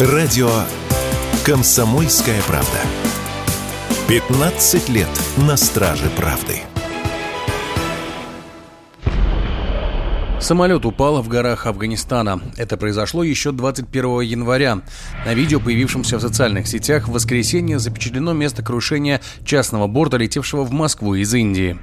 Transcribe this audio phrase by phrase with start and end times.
[0.00, 0.50] Радио
[1.46, 2.78] «Комсомольская правда».
[4.08, 5.06] 15 лет
[5.46, 6.62] на страже правды.
[10.40, 12.40] Самолет упал в горах Афганистана.
[12.56, 14.80] Это произошло еще 21 января.
[15.24, 20.72] На видео, появившемся в социальных сетях, в воскресенье запечатлено место крушения частного борта, летевшего в
[20.72, 21.78] Москву из Индии.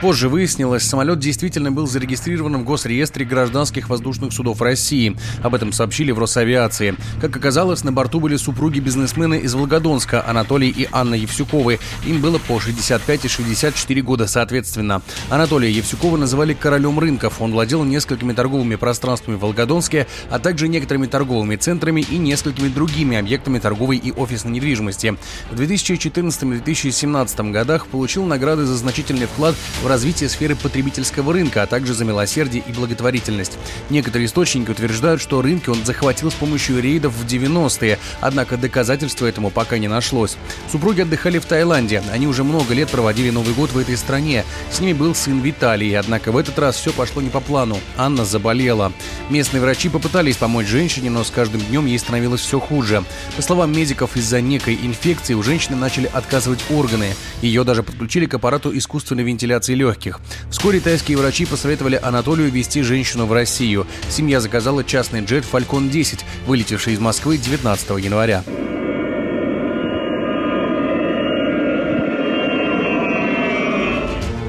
[0.00, 5.16] Позже выяснилось, самолет действительно был зарегистрирован в Госреестре гражданских воздушных судов России.
[5.42, 6.96] Об этом сообщили в Росавиации.
[7.20, 11.78] Как оказалось, на борту были супруги бизнесмены из Волгодонска, Анатолий и Анна Евсюковы.
[12.06, 15.02] Им было по 65 и 64 года соответственно.
[15.28, 17.42] Анатолия Евсюкова называли королем рынков.
[17.42, 23.18] Он владел несколькими торговыми пространствами в Волгодонске, а также некоторыми торговыми центрами и несколькими другими
[23.18, 25.16] объектами торговой и офисной недвижимости.
[25.50, 31.92] В 2014-2017 годах получил награды за значительный вклад в развитие сферы потребительского рынка, а также
[31.92, 33.58] за милосердие и благотворительность.
[33.90, 39.50] Некоторые источники утверждают, что рынки он захватил с помощью рейдов в 90-е, однако доказательства этому
[39.50, 40.36] пока не нашлось.
[40.70, 42.00] Супруги отдыхали в Таиланде.
[42.12, 44.44] Они уже много лет проводили Новый год в этой стране.
[44.70, 47.78] С ними был сын Виталий, однако в этот раз все пошло не по плану.
[47.96, 48.92] Анна заболела.
[49.30, 53.02] Местные врачи попытались помочь женщине, но с каждым днем ей становилось все хуже.
[53.34, 57.16] По словам медиков, из-за некой инфекции у женщины начали отказывать органы.
[57.42, 60.20] Ее даже подключили к аппарату искусственной вентиляции легких.
[60.50, 63.86] Вскоре тайские врачи посоветовали Анатолию вести женщину в Россию.
[64.08, 68.44] Семья заказала частный джет «Фалькон 10», вылетевший из Москвы 19 января.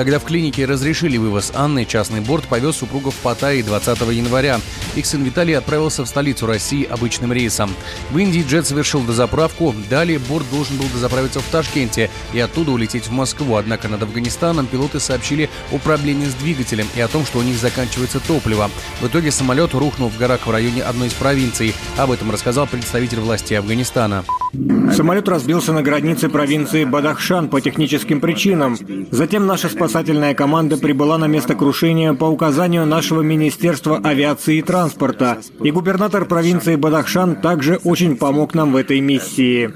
[0.00, 4.58] Когда в клинике разрешили вывоз Анны, частный борт повез супругов в Паттайи 20 января.
[4.96, 7.70] Их сын Виталий отправился в столицу России обычным рейсом.
[8.10, 9.74] В Индии джет совершил дозаправку.
[9.90, 13.56] Далее борт должен был дозаправиться в Ташкенте и оттуда улететь в Москву.
[13.56, 17.58] Однако над Афганистаном пилоты сообщили о проблеме с двигателем и о том, что у них
[17.58, 18.70] заканчивается топливо.
[19.02, 21.74] В итоге самолет рухнул в горах в районе одной из провинций.
[21.98, 24.24] Об этом рассказал представитель власти Афганистана.
[24.92, 28.76] Самолет разбился на границе провинции Бадахшан по техническим причинам.
[29.10, 35.38] Затем наша спасательная команда прибыла на место крушения по указанию нашего Министерства авиации и транспорта.
[35.62, 39.70] И губернатор провинции Бадахшан также очень помог нам в этой миссии.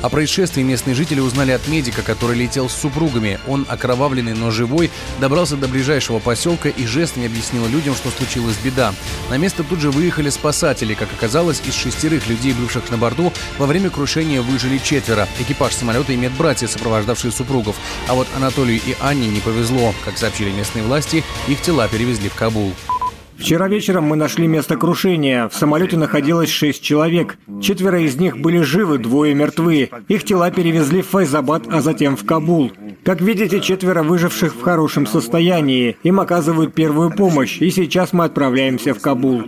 [0.00, 3.40] О происшествии местные жители узнали от медика, который летел с супругами.
[3.48, 8.94] Он, окровавленный, но живой, добрался до ближайшего поселка и жестами объяснил людям, что случилась беда.
[9.28, 10.94] На место тут же выехали спасатели.
[10.94, 15.26] Как оказалось, из шестерых людей, бывших на борту, во время крушения выжили четверо.
[15.40, 17.74] Экипаж самолета имеет братья, сопровождавшие супругов.
[18.06, 19.94] А вот Анатолию и Анне не повезло.
[20.04, 22.72] Как сообщили местные власти, их тела перевезли в Кабул.
[23.38, 25.48] Вчера вечером мы нашли место крушения.
[25.48, 27.38] В самолете находилось шесть человек.
[27.62, 29.90] Четверо из них были живы, двое мертвы.
[30.08, 32.72] Их тела перевезли в Файзабад, а затем в Кабул.
[33.04, 35.96] Как видите, четверо выживших в хорошем состоянии.
[36.02, 39.44] Им оказывают первую помощь, и сейчас мы отправляемся в Кабул.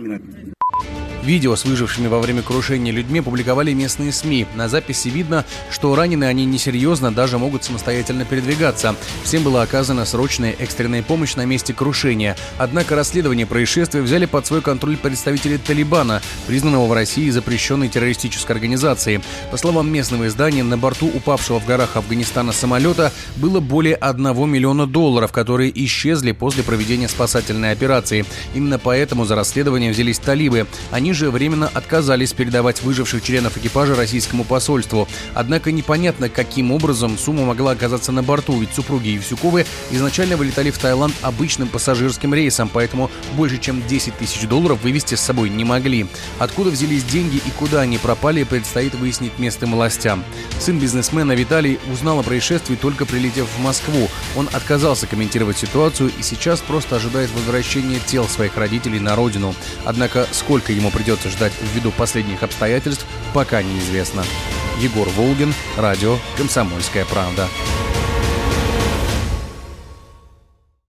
[1.23, 4.47] Видео с выжившими во время крушения людьми публиковали местные СМИ.
[4.55, 8.95] На записи видно, что ранены они несерьезно, даже могут самостоятельно передвигаться.
[9.23, 12.35] Всем была оказана срочная экстренная помощь на месте крушения.
[12.57, 19.21] Однако расследование происшествия взяли под свой контроль представители Талибана, признанного в России запрещенной террористической организацией.
[19.51, 24.87] По словам местного издания, на борту упавшего в горах Афганистана самолета было более 1 миллиона
[24.87, 28.25] долларов, которые исчезли после проведения спасательной операции.
[28.55, 30.65] Именно поэтому за расследование взялись талибы.
[30.89, 35.07] Они же временно отказались передавать выживших членов экипажа российскому посольству.
[35.33, 40.77] Однако непонятно, каким образом сумма могла оказаться на борту, ведь супруги Евсюковы изначально вылетали в
[40.77, 46.07] Таиланд обычным пассажирским рейсом, поэтому больше чем 10 тысяч долларов вывести с собой не могли.
[46.39, 50.23] Откуда взялись деньги и куда они пропали, предстоит выяснить местным властям.
[50.59, 54.09] Сын бизнесмена Виталий узнал о происшествии только прилетев в Москву.
[54.35, 59.55] Он отказался комментировать ситуацию и сейчас просто ожидает возвращения тел своих родителей на родину.
[59.85, 64.23] Однако сколько ему придется ждать ввиду последних обстоятельств, пока неизвестно.
[64.79, 67.47] Егор Волгин, радио «Комсомольская правда».